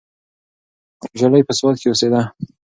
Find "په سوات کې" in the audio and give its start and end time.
1.47-1.87